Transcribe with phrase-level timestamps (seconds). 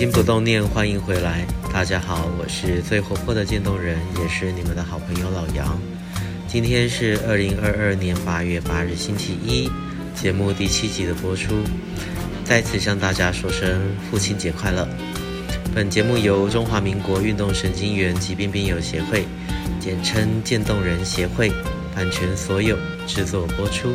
[0.00, 1.46] 心不动念，欢迎回来。
[1.70, 5.78] 大家好，我是最活泼的渐冻人，也是你们的好朋友老杨。
[6.48, 9.70] 今天是二零二二年八月八日，星期一，
[10.14, 11.52] 节目第七集的播出。
[12.44, 13.78] 再次向大家说声
[14.10, 14.88] 父亲节快乐。
[15.74, 19.26] 本节目由中华民国运动神经元疾病病友协会，
[19.78, 21.52] 简称渐冻人协会，
[21.94, 22.74] 版权所有，
[23.06, 23.94] 制作播出。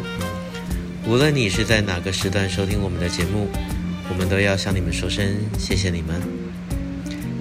[1.08, 3.50] 无论你是在哪个时段收听我们的节目。
[4.08, 5.26] 我们都要向你们说声
[5.58, 6.22] 谢谢你们。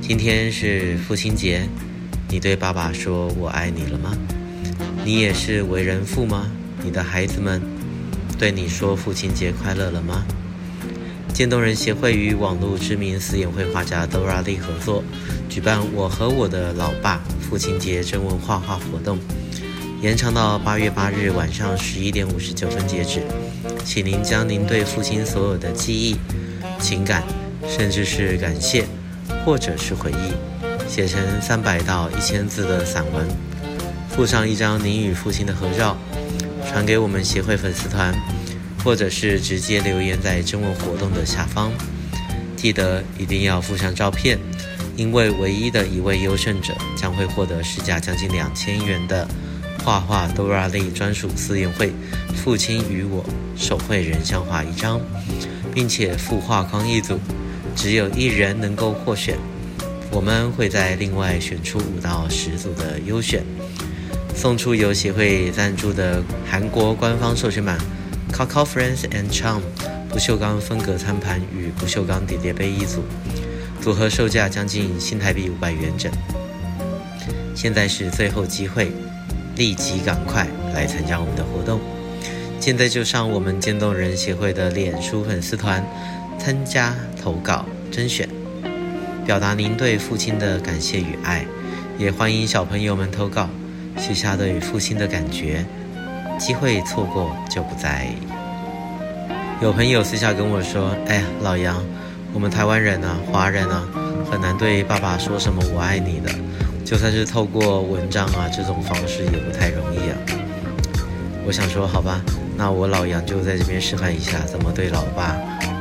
[0.00, 1.68] 今天是父亲节，
[2.28, 4.16] 你对爸爸说我爱你了吗？
[5.04, 6.50] 你也是为人父吗？
[6.82, 7.60] 你的孩子们
[8.38, 10.24] 对你说父亲节快乐了吗？
[11.34, 15.04] 渐冻人协会与网络知名私眼绘画家 Dora Lee 合作，
[15.50, 19.18] 举办我和我的老爸父亲节征文画画活动，
[20.00, 23.22] 延长到八月八日晚上十一点五十九分截止，
[23.84, 26.16] 请您将您对父亲所有的记忆。
[26.84, 27.22] 情感，
[27.66, 28.84] 甚至是感谢，
[29.42, 30.34] 或者是回忆，
[30.86, 33.26] 写成三百到一千字的散文，
[34.10, 35.96] 附上一张您与父亲的合照，
[36.68, 38.14] 传给我们协会粉丝团，
[38.84, 41.72] 或者是直接留言在征文活动的下方。
[42.54, 44.38] 记得一定要附上照片，
[44.94, 49.26] 因为唯一的一位优胜者将会获得市价将近两千元的
[49.82, 51.88] 画画 Dora 专属私宴会
[52.34, 53.24] 《父亲与我》
[53.56, 55.00] 手绘人像画一张。
[55.74, 57.18] 并且附画框一组，
[57.74, 59.36] 只有一人能够获选。
[60.10, 63.42] 我们会在另外选出五到十组的优选，
[64.34, 67.76] 送出由协会赞助的韩国官方授权版
[68.32, 69.60] Kakao Friends and Charm
[70.08, 73.02] 不锈钢分隔餐盘与不锈钢叠叠杯一组，
[73.80, 76.12] 组合售价将近新台币五百元整。
[77.56, 78.92] 现在是最后机会，
[79.56, 81.80] 立即赶快来参加我们的活动。
[82.60, 85.84] 现在就上我们渐冻人协会的脸书粉丝团
[86.38, 88.26] 参加投稿甄选，
[89.26, 91.44] 表达您对父亲的感谢与爱，
[91.98, 93.48] 也欢迎小朋友们投稿，
[93.98, 95.64] 写下对父亲的感觉。
[96.38, 98.08] 机会错过就不再。
[99.60, 101.80] 有朋友私下跟我说：“哎呀，老杨，
[102.32, 103.86] 我们台湾人啊，华人啊，
[104.30, 106.34] 很难对爸爸说什么我爱你的，
[106.84, 110.16] 就算是透过文章啊这种方式也不太容易啊。”
[111.46, 112.20] 我想说，好吧。
[112.56, 115.36] 那我老杨就在这边示范一下怎么对老爸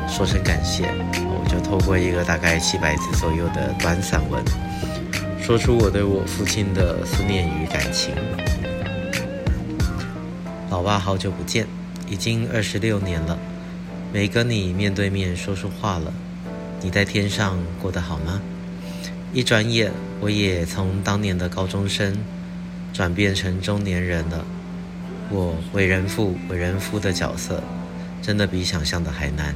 [0.08, 0.90] 说声感谢。
[1.16, 4.44] 我就透过一个大概七百字左右的短散文，
[5.40, 8.16] 说出我对我父亲的思念与感情。
[10.70, 11.68] 老爸，好久不见，
[12.10, 13.38] 已经二十六年了，
[14.12, 16.12] 没跟你面对面说说话了。
[16.82, 18.42] 你在天上过得好吗？
[19.32, 22.18] 一转眼，我也从当年的高中生
[22.92, 24.46] 转变成中年人了。
[25.30, 27.64] 我为人父、为人夫的角色，
[28.22, 29.56] 真的比想象的还难，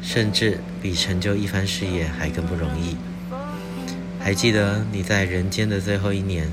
[0.00, 2.96] 甚至比成就一番事业还更不容易。
[4.20, 6.50] 还记得你在人间的最后一年，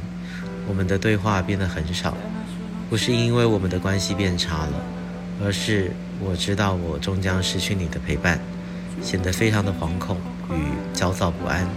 [0.68, 2.16] 我们的对话变得很少，
[2.90, 4.74] 不是因为我们的关系变差了，
[5.44, 8.40] 而是我知道我终将失去你的陪伴，
[9.02, 10.18] 显得非常的惶恐
[10.52, 11.68] 与焦躁不安。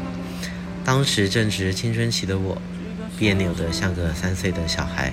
[0.84, 2.60] 当时正值青春期的我，
[3.18, 5.12] 别扭的像个三岁的小孩。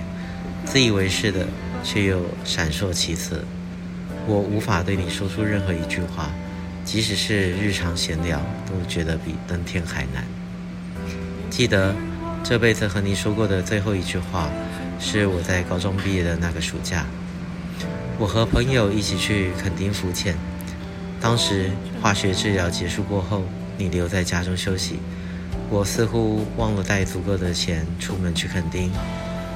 [0.66, 1.46] 自以为是的，
[1.84, 3.44] 却又闪烁其词。
[4.26, 6.32] 我无法对你说出任何一句话，
[6.84, 10.26] 即使是日常闲聊，都觉得比登天还难。
[11.50, 11.94] 记得
[12.44, 14.50] 这辈子和你说过的最后一句话，
[15.00, 17.06] 是我在高中毕业的那个暑假，
[18.18, 20.36] 我和朋友一起去垦丁浮潜。
[21.22, 21.70] 当时
[22.02, 23.44] 化学治疗结束过后，
[23.78, 25.00] 你留在家中休息，
[25.70, 28.92] 我似乎忘了带足够的钱出门去垦丁。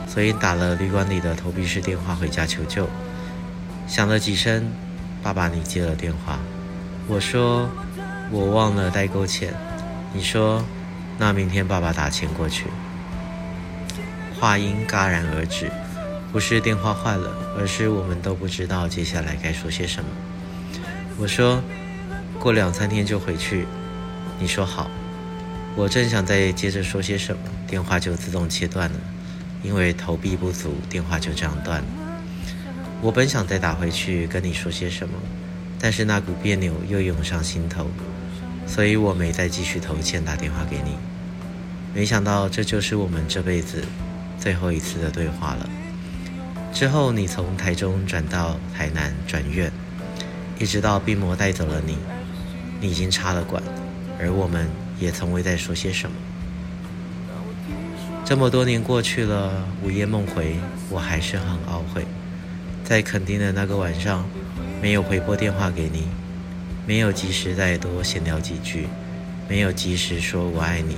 [0.07, 2.87] 所以打了旅馆里的投币式电话回家求救，
[3.87, 4.71] 响了几声，
[5.21, 6.39] 爸爸你接了电话，
[7.07, 7.69] 我说
[8.31, 9.53] 我忘了带够钱，
[10.13, 10.63] 你说
[11.19, 12.65] 那明天爸爸打钱过去。
[14.39, 15.69] 话音戛然而止，
[16.31, 20.09] 不是电话坏了，而是我们都不知道接下来该说些什么。
[21.17, 21.61] 我说
[22.39, 23.65] 过两三天就回去，
[24.39, 24.89] 你说好。
[25.75, 28.99] 我正想再接着说些什么，电话就自动切断了。
[29.63, 31.87] 因为投币不足，电话就这样断了。
[33.01, 35.13] 我本想再打回去跟你说些什么，
[35.79, 37.87] 但是那股别扭又涌上心头，
[38.65, 40.97] 所以我没再继续投钱打电话给你。
[41.93, 43.83] 没想到这就是我们这辈子
[44.39, 45.69] 最后一次的对话了。
[46.73, 49.71] 之后你从台中转到台南转院，
[50.59, 51.97] 一直到病魔带走了你，
[52.79, 53.61] 你已经插了管，
[54.19, 54.67] 而我们
[54.99, 56.15] 也从未再说些什么。
[58.27, 60.57] 这么多年过去了，午夜梦回，
[60.89, 62.05] 我还是很懊悔，
[62.83, 64.27] 在垦丁的那个晚上，
[64.81, 66.09] 没有回拨电话给你，
[66.85, 68.89] 没有及时再多闲聊几句，
[69.47, 70.97] 没有及时说我爱你，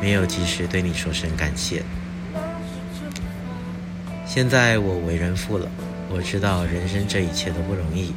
[0.00, 1.82] 没有及时对你说声感谢。
[4.24, 5.68] 现在我为人父了，
[6.08, 8.14] 我知道人生这一切都不容易。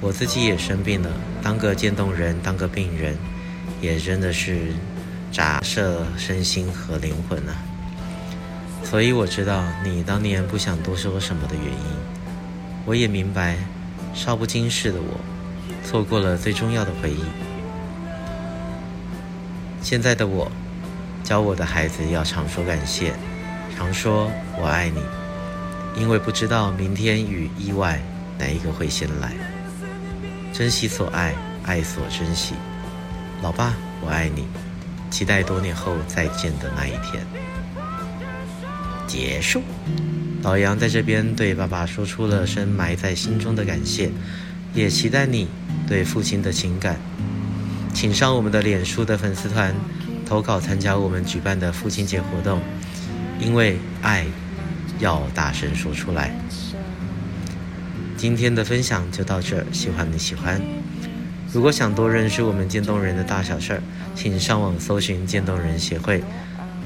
[0.00, 1.10] 我自己也生病了，
[1.42, 3.14] 当个渐冻人，当个病人，
[3.82, 4.72] 也真的是
[5.30, 7.54] 假设身心和灵魂啊。
[8.84, 11.96] 所以我知道你当年不想多说什么的原因，
[12.86, 13.58] 我也明白
[14.14, 15.20] 少不经事的我
[15.84, 17.22] 错过了最重要的回忆。
[19.82, 20.50] 现在的我
[21.22, 23.12] 教我的孩子要常说感谢，
[23.76, 25.02] 常说我爱你，
[26.00, 28.00] 因为不知道明天与意外
[28.38, 29.32] 哪一个会先来。
[30.52, 31.34] 珍惜所爱，
[31.64, 32.54] 爱所珍惜。
[33.42, 34.46] 老爸，我爱你，
[35.10, 37.24] 期待多年后再见的那一天。
[39.06, 39.62] 结束，
[40.42, 44.10] 老杨在这边对爸爸说出了深埋在心中的感谢，
[44.74, 45.48] 也期待你
[45.86, 46.96] 对父亲的情感，
[47.94, 49.74] 请上我们的脸书的粉丝团
[50.26, 52.60] 投稿参加我们举办的父亲节活动，
[53.40, 54.26] 因为爱
[54.98, 56.30] 要大声说出来。
[58.16, 60.60] 今天的分享就到这儿，希望你喜欢。
[61.50, 63.82] 如果想多认识我们渐冻人的大小事儿，
[64.14, 66.22] 请上网搜寻渐冻人协会。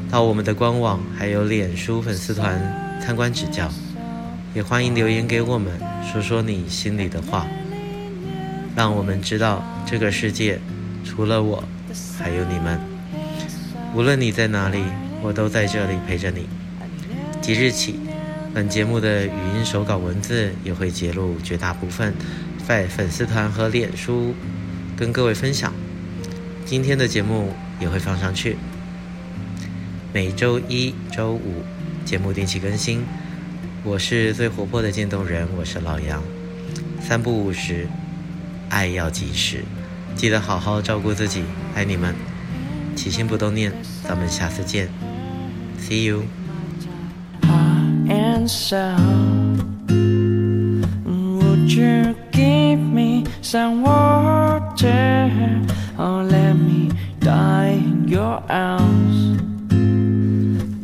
[0.08, 2.60] 到我们的官网还有脸书粉丝团
[3.00, 3.68] 参观指教，
[4.54, 5.72] 也欢迎留言给我们，
[6.12, 7.46] 说说你心里的话，
[8.76, 10.60] 让我们知道这个世界
[11.04, 11.64] 除了我
[12.16, 12.78] 还有你们。
[13.94, 14.84] 无论你在哪里，
[15.22, 16.46] 我都在这里陪着你。
[17.40, 17.98] 即日起，
[18.54, 22.14] 本节目的语音手稿文字也会截录绝大部分，
[22.66, 24.34] 在粉丝团和脸书
[24.96, 25.72] 跟各位分享。
[26.64, 28.56] 今天的节目也会放上去。
[30.12, 31.62] 每周一、周五
[32.04, 33.02] 节目定期更新。
[33.84, 36.22] 我是最活泼的渐冻人，我是老杨。
[37.00, 37.88] 三不五时，
[38.68, 39.64] 爱要及时，
[40.14, 41.42] 记得好好照顾自己，
[41.74, 42.14] 爱你们，
[42.94, 43.72] 起心不冻念，
[44.06, 44.88] 咱们下次见
[45.80, 46.22] ，See you。
[53.42, 55.28] some water
[55.98, 59.40] or let me die in your arms.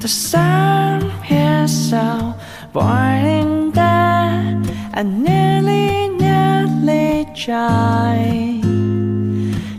[0.02, 2.34] The sun is so
[2.72, 4.56] boiling that
[4.92, 8.62] I nearly, nearly tried.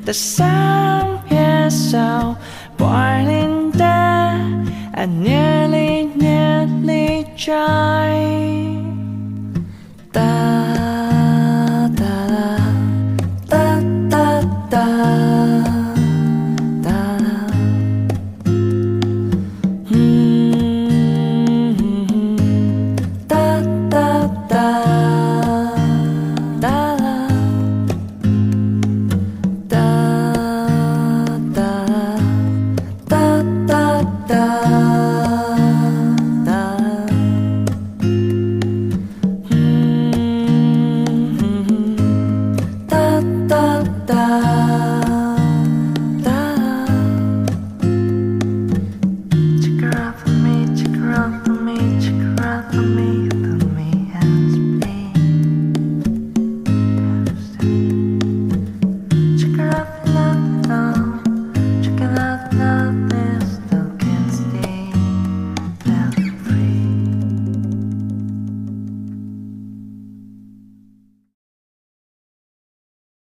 [0.05, 2.37] The sun is so
[2.77, 8.58] boiling that I nearly, nearly tried.